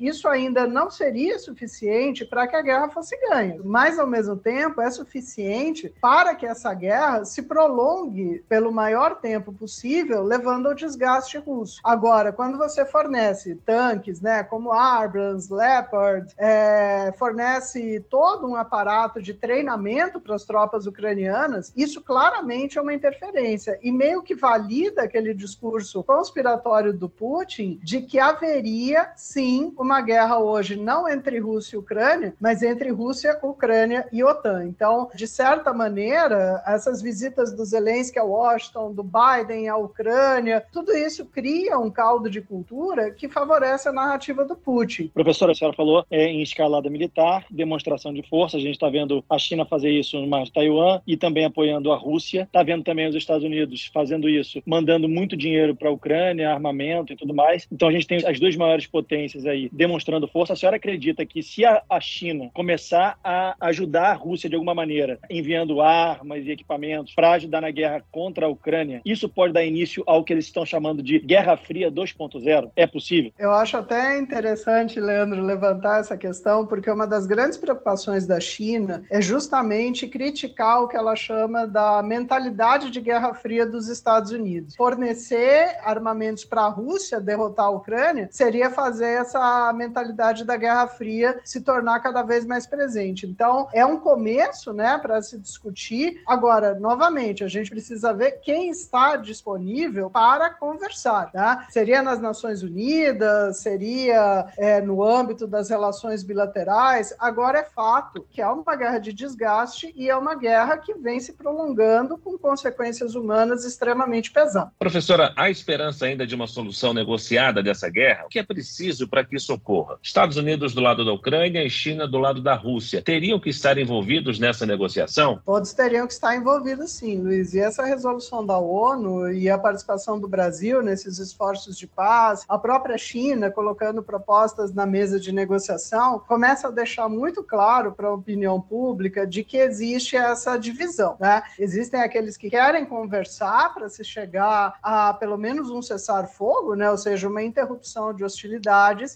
isso 0.00 0.28
ainda 0.28 0.66
não 0.66 0.90
seria 0.90 1.38
suficiente 1.38 2.24
para 2.24 2.46
que 2.46 2.56
a 2.56 2.62
guerra 2.62 2.88
fosse 2.88 3.16
ganha, 3.28 3.58
mas 3.64 3.98
ao 3.98 4.06
mesmo 4.06 4.36
tempo 4.36 4.80
é 4.80 4.90
suficiente 4.90 5.92
para 6.00 6.34
que 6.34 6.46
essa 6.46 6.72
guerra 6.72 7.24
se 7.24 7.42
prolongue 7.42 8.44
pelo 8.48 8.72
maior 8.72 9.16
tempo 9.16 9.52
possível, 9.52 10.22
levando 10.22 10.68
ao 10.68 10.74
desgaste 10.74 11.38
russo. 11.38 11.80
Agora, 11.84 12.32
quando 12.32 12.56
você 12.56 12.84
fornece 12.84 13.56
tanques, 13.66 14.20
né, 14.20 14.42
como 14.42 14.72
Abrams, 14.72 15.52
Leopard, 15.52 16.32
é, 16.38 17.12
fornece 17.18 18.04
todo 18.08 18.46
um 18.46 18.56
aparato 18.56 19.20
de 19.20 19.34
treinamento 19.34 20.20
para 20.20 20.34
as 20.34 20.44
tropas 20.44 20.86
ucranianas, 20.86 21.72
isso 21.76 22.00
claramente 22.00 22.78
é 22.78 22.82
uma 22.82 22.94
interferência 22.94 23.78
e 23.82 23.90
meio 23.92 24.22
que 24.22 24.34
valida 24.34 25.02
aquele 25.02 25.34
discurso 25.34 26.02
conspiratório 26.02 26.92
do 26.92 27.08
Putin 27.08 27.78
de 27.82 28.00
que 28.00 28.18
haveria 28.18 29.12
sim 29.16 29.39
uma 29.78 30.00
guerra 30.00 30.38
hoje 30.38 30.76
não 30.76 31.08
entre 31.08 31.38
Rússia 31.38 31.76
e 31.76 31.78
Ucrânia, 31.78 32.34
mas 32.40 32.62
entre 32.62 32.90
Rússia, 32.90 33.38
Ucrânia 33.42 34.06
e 34.12 34.22
OTAN. 34.22 34.66
Então, 34.66 35.08
de 35.14 35.26
certa 35.26 35.72
maneira, 35.72 36.62
essas 36.66 37.00
visitas 37.00 37.52
do 37.54 37.64
Zelensky 37.64 38.18
a 38.18 38.24
Washington, 38.24 38.92
do 38.92 39.02
Biden 39.02 39.68
à 39.68 39.76
Ucrânia, 39.76 40.64
tudo 40.72 40.92
isso 40.92 41.24
cria 41.26 41.78
um 41.78 41.90
caldo 41.90 42.28
de 42.28 42.40
cultura 42.40 43.10
que 43.10 43.28
favorece 43.28 43.88
a 43.88 43.92
narrativa 43.92 44.44
do 44.44 44.56
Putin. 44.56 45.08
Professora, 45.14 45.52
a 45.52 45.54
senhora 45.54 45.76
falou 45.76 46.04
é, 46.10 46.26
em 46.26 46.42
escalada 46.42 46.90
militar, 46.90 47.44
demonstração 47.50 48.12
de 48.12 48.22
força. 48.28 48.56
A 48.56 48.60
gente 48.60 48.74
está 48.74 48.88
vendo 48.88 49.24
a 49.28 49.38
China 49.38 49.64
fazer 49.64 49.90
isso 49.90 50.20
no 50.20 50.26
mar 50.26 50.44
de 50.44 50.52
Taiwan 50.52 51.00
e 51.06 51.16
também 51.16 51.44
apoiando 51.44 51.92
a 51.92 51.96
Rússia. 51.96 52.42
Está 52.42 52.62
vendo 52.62 52.84
também 52.84 53.08
os 53.08 53.14
Estados 53.14 53.44
Unidos 53.44 53.90
fazendo 53.92 54.28
isso, 54.28 54.62
mandando 54.66 55.08
muito 55.08 55.36
dinheiro 55.36 55.74
para 55.74 55.88
a 55.88 55.92
Ucrânia, 55.92 56.50
armamento 56.50 57.12
e 57.12 57.16
tudo 57.16 57.34
mais. 57.34 57.66
Então 57.70 57.88
a 57.88 57.92
gente 57.92 58.06
tem 58.06 58.24
as 58.26 58.38
duas 58.38 58.56
maiores 58.56 58.86
potências 58.86 59.29
aí 59.46 59.68
demonstrando 59.72 60.28
força. 60.28 60.52
A 60.52 60.56
senhora 60.56 60.76
acredita 60.76 61.24
que 61.24 61.42
se 61.42 61.64
a, 61.64 61.82
a 61.88 62.00
China 62.00 62.50
começar 62.52 63.18
a 63.22 63.54
ajudar 63.60 64.10
a 64.10 64.14
Rússia 64.14 64.48
de 64.48 64.54
alguma 64.54 64.74
maneira, 64.74 65.18
enviando 65.28 65.80
armas 65.80 66.44
e 66.44 66.50
equipamentos 66.50 67.14
para 67.14 67.32
ajudar 67.32 67.60
na 67.60 67.70
guerra 67.70 68.02
contra 68.10 68.46
a 68.46 68.48
Ucrânia, 68.48 69.00
isso 69.04 69.28
pode 69.28 69.52
dar 69.52 69.64
início 69.64 70.02
ao 70.06 70.24
que 70.24 70.32
eles 70.32 70.46
estão 70.46 70.64
chamando 70.64 71.02
de 71.02 71.18
Guerra 71.18 71.56
Fria 71.56 71.90
2.0? 71.90 72.70
É 72.76 72.86
possível? 72.86 73.32
Eu 73.38 73.52
acho 73.52 73.76
até 73.76 74.18
interessante, 74.18 75.00
Leandro, 75.00 75.42
levantar 75.42 76.00
essa 76.00 76.16
questão, 76.16 76.66
porque 76.66 76.90
uma 76.90 77.06
das 77.06 77.26
grandes 77.26 77.58
preocupações 77.58 78.26
da 78.26 78.40
China 78.40 79.02
é 79.10 79.20
justamente 79.20 80.06
criticar 80.06 80.82
o 80.82 80.88
que 80.88 80.96
ela 80.96 81.16
chama 81.16 81.66
da 81.66 82.02
mentalidade 82.02 82.90
de 82.90 83.00
Guerra 83.00 83.34
Fria 83.34 83.66
dos 83.66 83.88
Estados 83.88 84.30
Unidos. 84.32 84.74
Fornecer 84.76 85.78
armamentos 85.82 86.44
para 86.44 86.62
a 86.62 86.68
Rússia 86.68 87.20
derrotar 87.20 87.66
a 87.66 87.70
Ucrânia 87.70 88.28
seria 88.30 88.70
fazer 88.70 89.19
essa 89.20 89.72
mentalidade 89.72 90.44
da 90.44 90.56
Guerra 90.56 90.86
Fria 90.86 91.40
se 91.44 91.60
tornar 91.60 92.00
cada 92.00 92.22
vez 92.22 92.44
mais 92.44 92.66
presente. 92.66 93.26
Então, 93.26 93.68
é 93.72 93.84
um 93.84 93.98
começo, 93.98 94.72
né, 94.72 94.98
para 94.98 95.20
se 95.22 95.38
discutir. 95.38 96.22
Agora, 96.26 96.74
novamente, 96.78 97.44
a 97.44 97.48
gente 97.48 97.70
precisa 97.70 98.12
ver 98.12 98.40
quem 98.42 98.70
está 98.70 99.16
disponível 99.16 100.10
para 100.10 100.50
conversar, 100.50 101.30
tá? 101.32 101.66
Seria 101.70 102.02
nas 102.02 102.20
Nações 102.20 102.62
Unidas, 102.62 103.58
seria 103.58 104.46
é, 104.56 104.80
no 104.80 105.02
âmbito 105.02 105.46
das 105.46 105.70
relações 105.70 106.22
bilaterais. 106.22 107.14
Agora 107.18 107.58
é 107.58 107.64
fato 107.64 108.26
que 108.30 108.42
há 108.42 108.52
uma 108.52 108.76
guerra 108.76 108.98
de 108.98 109.12
desgaste 109.12 109.92
e 109.96 110.08
é 110.08 110.16
uma 110.16 110.34
guerra 110.34 110.78
que 110.78 110.94
vem 110.94 111.20
se 111.20 111.32
prolongando 111.32 112.16
com 112.18 112.36
consequências 112.38 113.14
humanas 113.14 113.64
extremamente 113.64 114.30
pesadas. 114.30 114.70
Professora, 114.78 115.32
há 115.36 115.50
esperança 115.50 116.06
ainda 116.06 116.26
de 116.26 116.34
uma 116.34 116.46
solução 116.46 116.92
negociada 116.92 117.62
dessa 117.62 117.88
guerra? 117.88 118.24
O 118.26 118.28
que 118.28 118.38
é 118.38 118.42
preciso 118.42 119.08
para 119.10 119.24
que 119.24 119.36
isso 119.36 119.52
ocorra? 119.52 119.98
Estados 120.02 120.36
Unidos 120.36 120.72
do 120.72 120.80
lado 120.80 121.04
da 121.04 121.12
Ucrânia 121.12 121.64
e 121.64 121.68
China 121.68 122.06
do 122.06 122.18
lado 122.18 122.40
da 122.40 122.54
Rússia 122.54 123.02
teriam 123.02 123.40
que 123.40 123.50
estar 123.50 123.76
envolvidos 123.76 124.38
nessa 124.38 124.64
negociação? 124.64 125.40
Todos 125.44 125.72
teriam 125.72 126.06
que 126.06 126.12
estar 126.12 126.36
envolvidos, 126.36 126.92
sim, 126.92 127.20
Luiz. 127.20 127.52
E 127.52 127.60
essa 127.60 127.84
resolução 127.84 128.46
da 128.46 128.58
ONU 128.58 129.32
e 129.32 129.50
a 129.50 129.58
participação 129.58 130.18
do 130.18 130.28
Brasil 130.28 130.82
nesses 130.82 131.18
esforços 131.18 131.76
de 131.76 131.86
paz, 131.86 132.44
a 132.48 132.58
própria 132.58 132.96
China 132.96 133.50
colocando 133.50 134.02
propostas 134.02 134.72
na 134.72 134.86
mesa 134.86 135.18
de 135.18 135.32
negociação, 135.32 136.20
começa 136.20 136.68
a 136.68 136.70
deixar 136.70 137.08
muito 137.08 137.42
claro 137.42 137.92
para 137.92 138.08
a 138.08 138.14
opinião 138.14 138.60
pública 138.60 139.26
de 139.26 139.42
que 139.42 139.56
existe 139.56 140.16
essa 140.16 140.56
divisão. 140.56 141.16
Né? 141.18 141.42
Existem 141.58 142.00
aqueles 142.00 142.36
que 142.36 142.48
querem 142.50 142.84
conversar 142.84 143.74
para 143.74 143.88
se 143.88 144.04
chegar 144.04 144.78
a 144.82 145.12
pelo 145.14 145.36
menos 145.36 145.70
um 145.70 145.82
cessar-fogo, 145.82 146.74
né? 146.74 146.90
ou 146.90 146.96
seja, 146.96 147.28
uma 147.28 147.42
interrupção 147.42 148.14
de 148.14 148.24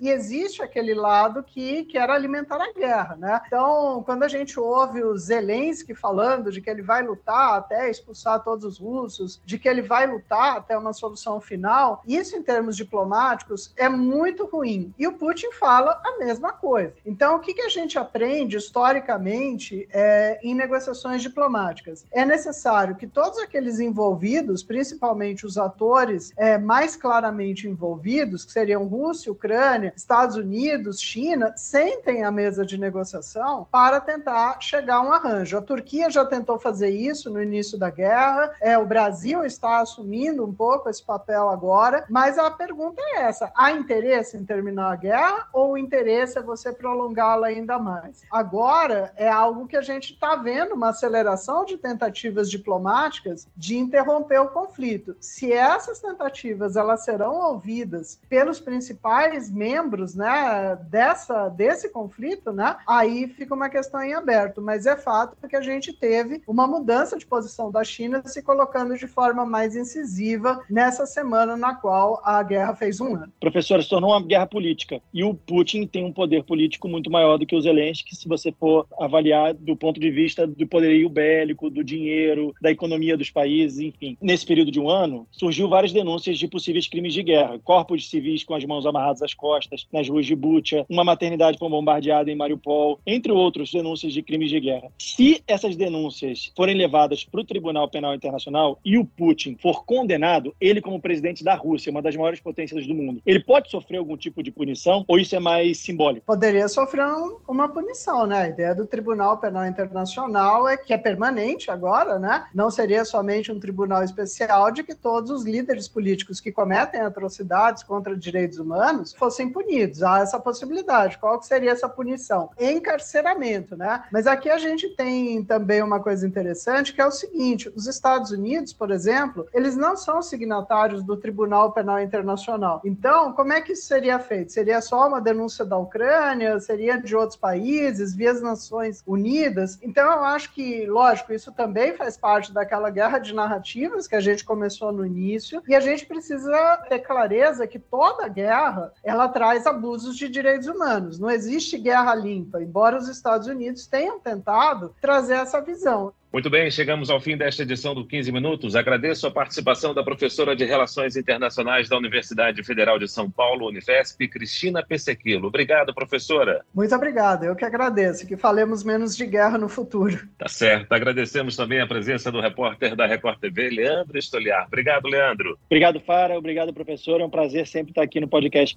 e 0.00 0.08
existe 0.08 0.62
aquele 0.62 0.94
lado 0.94 1.42
que 1.42 1.84
quer 1.84 2.08
alimentar 2.10 2.60
a 2.60 2.72
guerra. 2.72 3.16
Né? 3.16 3.40
Então, 3.46 4.02
quando 4.04 4.22
a 4.22 4.28
gente 4.28 4.58
ouve 4.58 5.02
o 5.02 5.16
Zelensky 5.16 5.94
falando 5.94 6.50
de 6.50 6.60
que 6.60 6.70
ele 6.70 6.82
vai 6.82 7.02
lutar 7.02 7.58
até 7.58 7.90
expulsar 7.90 8.42
todos 8.42 8.64
os 8.64 8.78
russos, 8.78 9.40
de 9.44 9.58
que 9.58 9.68
ele 9.68 9.82
vai 9.82 10.06
lutar 10.06 10.56
até 10.56 10.76
uma 10.76 10.92
solução 10.92 11.40
final, 11.40 12.02
isso 12.06 12.36
em 12.36 12.42
termos 12.42 12.76
diplomáticos 12.76 13.72
é 13.76 13.88
muito 13.88 14.46
ruim. 14.46 14.94
E 14.98 15.06
o 15.06 15.12
Putin 15.12 15.50
fala 15.52 16.00
a 16.04 16.18
mesma 16.18 16.52
coisa. 16.52 16.94
Então, 17.04 17.36
o 17.36 17.40
que, 17.40 17.54
que 17.54 17.62
a 17.62 17.68
gente 17.68 17.98
aprende 17.98 18.56
historicamente 18.56 19.88
é, 19.92 20.38
em 20.42 20.54
negociações 20.54 21.22
diplomáticas? 21.22 22.06
É 22.12 22.24
necessário 22.24 22.96
que 22.96 23.06
todos 23.06 23.38
aqueles 23.38 23.78
envolvidos, 23.80 24.62
principalmente 24.62 25.46
os 25.46 25.58
atores 25.58 26.32
é, 26.36 26.58
mais 26.58 26.96
claramente 26.96 27.68
envolvidos, 27.68 28.44
que 28.44 28.52
seriam 28.52 28.84
Rússia, 28.86 29.32
Ucrânia, 29.32 29.73
Estados 29.96 30.36
Unidos, 30.36 31.00
China, 31.00 31.52
sentem 31.56 32.24
à 32.24 32.30
mesa 32.30 32.64
de 32.64 32.78
negociação 32.78 33.66
para 33.70 34.00
tentar 34.00 34.60
chegar 34.60 34.96
a 34.96 35.02
um 35.02 35.12
arranjo. 35.12 35.58
A 35.58 35.62
Turquia 35.62 36.10
já 36.10 36.24
tentou 36.24 36.58
fazer 36.58 36.90
isso 36.90 37.30
no 37.30 37.42
início 37.42 37.78
da 37.78 37.90
guerra, 37.90 38.54
é, 38.60 38.78
o 38.78 38.86
Brasil 38.86 39.44
está 39.44 39.80
assumindo 39.80 40.44
um 40.44 40.52
pouco 40.52 40.88
esse 40.88 41.02
papel 41.02 41.48
agora, 41.48 42.04
mas 42.08 42.38
a 42.38 42.50
pergunta 42.50 43.00
é 43.00 43.22
essa: 43.22 43.52
há 43.56 43.72
interesse 43.72 44.36
em 44.36 44.44
terminar 44.44 44.92
a 44.92 44.96
guerra 44.96 45.48
ou 45.52 45.72
o 45.72 45.78
interesse 45.78 46.38
é 46.38 46.42
você 46.42 46.72
prolongá-la 46.72 47.48
ainda 47.48 47.78
mais? 47.78 48.22
Agora 48.30 49.12
é 49.16 49.28
algo 49.28 49.66
que 49.66 49.76
a 49.76 49.82
gente 49.82 50.12
está 50.12 50.36
vendo 50.36 50.74
uma 50.74 50.90
aceleração 50.90 51.64
de 51.64 51.76
tentativas 51.76 52.50
diplomáticas 52.50 53.46
de 53.56 53.76
interromper 53.76 54.40
o 54.40 54.48
conflito. 54.48 55.16
Se 55.20 55.52
essas 55.52 56.00
tentativas 56.00 56.76
elas 56.76 57.04
serão 57.04 57.34
ouvidas 57.34 58.20
pelos 58.28 58.60
principais 58.60 59.50
membros, 59.54 60.14
né, 60.14 60.78
dessa 60.90 61.48
desse 61.48 61.88
conflito, 61.90 62.52
né, 62.52 62.76
aí 62.86 63.28
fica 63.28 63.54
uma 63.54 63.68
questão 63.68 64.02
em 64.02 64.14
aberto. 64.14 64.60
Mas 64.60 64.86
é 64.86 64.96
fato 64.96 65.36
que 65.48 65.56
a 65.56 65.60
gente 65.60 65.92
teve 65.92 66.42
uma 66.46 66.66
mudança 66.66 67.16
de 67.16 67.26
posição 67.26 67.70
da 67.70 67.84
China 67.84 68.22
se 68.24 68.42
colocando 68.42 68.96
de 68.96 69.06
forma 69.06 69.44
mais 69.44 69.76
incisiva 69.76 70.62
nessa 70.68 71.06
semana 71.06 71.56
na 71.56 71.74
qual 71.74 72.20
a 72.24 72.42
guerra 72.42 72.74
fez 72.74 73.00
um 73.00 73.14
ano. 73.14 73.32
Professora, 73.40 73.82
se 73.82 73.88
tornou 73.88 74.10
uma 74.10 74.22
guerra 74.22 74.46
política 74.46 75.00
e 75.12 75.22
o 75.22 75.34
Putin 75.34 75.86
tem 75.86 76.04
um 76.04 76.12
poder 76.12 76.44
político 76.44 76.88
muito 76.88 77.10
maior 77.10 77.38
do 77.38 77.46
que 77.46 77.54
o 77.54 77.60
Zelensky, 77.60 78.16
se 78.16 78.28
você 78.28 78.52
for 78.52 78.86
avaliar 78.98 79.54
do 79.54 79.76
ponto 79.76 80.00
de 80.00 80.10
vista 80.10 80.46
do 80.46 80.66
poderio 80.66 81.08
bélico, 81.08 81.70
do 81.70 81.84
dinheiro, 81.84 82.54
da 82.60 82.70
economia 82.70 83.16
dos 83.16 83.30
países, 83.30 83.78
enfim. 83.78 84.16
Nesse 84.20 84.46
período 84.46 84.70
de 84.70 84.80
um 84.80 84.88
ano, 84.88 85.26
surgiu 85.30 85.68
várias 85.68 85.92
denúncias 85.92 86.38
de 86.38 86.48
possíveis 86.48 86.88
crimes 86.88 87.12
de 87.12 87.22
guerra. 87.22 87.58
Corpos 87.62 88.08
civis 88.08 88.44
com 88.44 88.54
as 88.54 88.64
mãos 88.64 88.86
amarradas 88.86 89.22
às 89.22 89.34
costas, 89.44 89.86
nas 89.92 90.08
ruas 90.08 90.24
de 90.24 90.34
Bucha, 90.34 90.86
uma 90.88 91.04
maternidade 91.04 91.58
foi 91.58 91.68
bombardeada 91.68 92.30
em 92.30 92.34
Mariupol, 92.34 92.98
entre 93.06 93.30
outros 93.30 93.70
denúncias 93.70 94.14
de 94.14 94.22
crimes 94.22 94.48
de 94.48 94.58
guerra. 94.58 94.90
Se 94.98 95.44
essas 95.46 95.76
denúncias 95.76 96.50
forem 96.56 96.74
levadas 96.74 97.24
para 97.24 97.42
o 97.42 97.44
Tribunal 97.44 97.86
Penal 97.90 98.14
Internacional 98.14 98.78
e 98.82 98.96
o 98.96 99.04
Putin 99.04 99.58
for 99.60 99.84
condenado, 99.84 100.54
ele 100.58 100.80
como 100.80 100.98
presidente 100.98 101.44
da 101.44 101.54
Rússia, 101.54 101.90
uma 101.90 102.00
das 102.00 102.16
maiores 102.16 102.40
potências 102.40 102.86
do 102.86 102.94
mundo, 102.94 103.20
ele 103.26 103.38
pode 103.38 103.70
sofrer 103.70 103.98
algum 103.98 104.16
tipo 104.16 104.42
de 104.42 104.50
punição 104.50 105.04
ou 105.06 105.18
isso 105.18 105.36
é 105.36 105.38
mais 105.38 105.76
simbólico? 105.76 106.24
Poderia 106.24 106.66
sofrer 106.66 107.04
uma 107.46 107.68
punição, 107.68 108.26
né? 108.26 108.44
A 108.44 108.48
ideia 108.48 108.74
do 108.74 108.86
Tribunal 108.86 109.36
Penal 109.36 109.66
Internacional 109.66 110.66
é 110.66 110.78
que 110.78 110.94
é 110.94 110.96
permanente 110.96 111.70
agora, 111.70 112.18
né? 112.18 112.46
Não 112.54 112.70
seria 112.70 113.04
somente 113.04 113.52
um 113.52 113.60
tribunal 113.60 114.02
especial 114.02 114.70
de 114.70 114.82
que 114.82 114.94
todos 114.94 115.30
os 115.30 115.44
líderes 115.44 115.86
políticos 115.86 116.40
que 116.40 116.50
cometem 116.50 117.02
atrocidades 117.02 117.82
contra 117.82 118.16
direitos 118.16 118.58
humanos 118.58 119.12
fossem 119.12 119.33
fossem 119.34 119.50
punidos. 119.50 120.02
Há 120.02 120.20
essa 120.20 120.38
possibilidade. 120.38 121.18
Qual 121.18 121.42
seria 121.42 121.72
essa 121.72 121.88
punição? 121.88 122.50
Encarceramento, 122.58 123.76
né? 123.76 124.04
Mas 124.12 124.26
aqui 124.26 124.48
a 124.48 124.58
gente 124.58 124.88
tem 124.90 125.42
também 125.44 125.82
uma 125.82 126.00
coisa 126.00 126.26
interessante, 126.26 126.92
que 126.92 127.00
é 127.00 127.06
o 127.06 127.10
seguinte: 127.10 127.70
os 127.74 127.86
Estados 127.86 128.30
Unidos, 128.30 128.72
por 128.72 128.90
exemplo, 128.90 129.46
eles 129.52 129.76
não 129.76 129.96
são 129.96 130.22
signatários 130.22 131.02
do 131.02 131.16
Tribunal 131.16 131.72
Penal 131.72 132.00
Internacional. 132.00 132.80
Então, 132.84 133.32
como 133.32 133.52
é 133.52 133.60
que 133.60 133.72
isso 133.72 133.86
seria 133.86 134.18
feito? 134.18 134.52
Seria 134.52 134.80
só 134.80 135.08
uma 135.08 135.20
denúncia 135.20 135.64
da 135.64 135.76
Ucrânia? 135.76 136.60
Seria 136.60 136.96
de 136.96 137.16
outros 137.16 137.36
países, 137.36 138.14
via 138.14 138.30
as 138.30 138.40
Nações 138.40 139.02
Unidas? 139.06 139.78
Então, 139.82 140.04
eu 140.04 140.24
acho 140.24 140.52
que, 140.52 140.86
lógico, 140.86 141.32
isso 141.32 141.50
também 141.52 141.94
faz 141.94 142.16
parte 142.16 142.52
daquela 142.52 142.90
guerra 142.90 143.18
de 143.18 143.34
narrativas 143.34 144.06
que 144.06 144.14
a 144.14 144.20
gente 144.20 144.44
começou 144.44 144.92
no 144.92 145.04
início, 145.04 145.62
e 145.66 145.74
a 145.74 145.80
gente 145.80 146.06
precisa 146.06 146.76
ter 146.88 147.00
clareza 147.00 147.66
que 147.66 147.78
toda 147.78 148.28
guerra 148.28 148.92
ela 149.02 149.23
traz 149.28 149.66
abusos 149.66 150.16
de 150.16 150.28
direitos 150.28 150.68
humanos. 150.68 151.18
Não 151.18 151.30
existe 151.30 151.78
guerra 151.78 152.14
limpa, 152.14 152.62
embora 152.62 152.96
os 152.96 153.08
Estados 153.08 153.46
Unidos 153.46 153.86
tenham 153.86 154.18
tentado 154.18 154.94
trazer 155.00 155.34
essa 155.34 155.60
visão. 155.60 156.12
Muito 156.34 156.50
bem, 156.50 156.68
chegamos 156.68 157.10
ao 157.10 157.20
fim 157.20 157.36
desta 157.36 157.62
edição 157.62 157.94
do 157.94 158.04
15 158.04 158.32
Minutos. 158.32 158.74
Agradeço 158.74 159.24
a 159.24 159.30
participação 159.30 159.94
da 159.94 160.02
professora 160.02 160.56
de 160.56 160.64
Relações 160.64 161.16
Internacionais 161.16 161.88
da 161.88 161.96
Universidade 161.96 162.60
Federal 162.64 162.98
de 162.98 163.06
São 163.06 163.30
Paulo, 163.30 163.68
Unifesp, 163.68 164.26
Cristina 164.26 164.84
Pessequilo. 164.84 165.46
Obrigado, 165.46 165.94
professora. 165.94 166.64
Muito 166.74 166.92
obrigada, 166.92 167.46
eu 167.46 167.54
que 167.54 167.64
agradeço. 167.64 168.26
Que 168.26 168.36
falemos 168.36 168.82
menos 168.82 169.16
de 169.16 169.24
guerra 169.24 169.56
no 169.56 169.68
futuro. 169.68 170.26
Tá 170.36 170.48
certo. 170.48 170.92
Agradecemos 170.92 171.54
também 171.54 171.80
a 171.80 171.86
presença 171.86 172.32
do 172.32 172.40
repórter 172.40 172.96
da 172.96 173.06
Record 173.06 173.38
TV, 173.38 173.70
Leandro 173.70 174.18
Estoliar. 174.18 174.66
Obrigado, 174.66 175.06
Leandro. 175.06 175.56
Obrigado, 175.66 176.00
Fara. 176.00 176.36
Obrigado, 176.36 176.74
professor. 176.74 177.20
É 177.20 177.24
um 177.24 177.30
prazer 177.30 177.64
sempre 177.68 177.92
estar 177.92 178.02
aqui 178.02 178.18
no 178.18 178.26
podcast. 178.26 178.76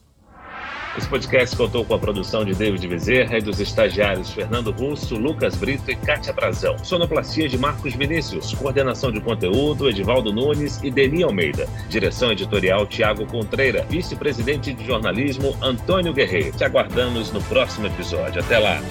Esse 0.98 1.08
podcast 1.08 1.56
contou 1.56 1.86
com 1.86 1.94
a 1.94 2.00
produção 2.00 2.44
de 2.44 2.56
David 2.56 2.88
Bezerra 2.88 3.38
e 3.38 3.42
dos 3.42 3.60
estagiários 3.60 4.32
Fernando 4.32 4.72
Russo, 4.72 5.16
Lucas 5.16 5.56
Brito 5.56 5.92
e 5.92 5.96
Kátia 5.96 6.34
Brazão. 6.34 6.76
Sonoplastia 6.84 7.48
de 7.48 7.56
Marcos 7.56 7.94
Vinícius. 7.94 8.54
Coordenação 8.56 9.12
de 9.12 9.22
conteúdo, 9.22 9.88
Edivaldo 9.90 10.34
Nunes 10.34 10.82
e 10.82 10.90
Deni 10.90 11.22
Almeida. 11.22 11.70
Direção 11.88 12.32
editorial, 12.32 12.88
Tiago 12.88 13.28
Contreira. 13.28 13.86
Vice-presidente 13.88 14.74
de 14.74 14.84
jornalismo, 14.86 15.56
Antônio 15.62 16.14
Guerreiro. 16.14 16.58
Te 16.58 16.64
aguardamos 16.64 17.32
no 17.32 17.44
próximo 17.44 17.86
episódio. 17.86 18.42
Até 18.42 18.58
lá! 18.58 18.82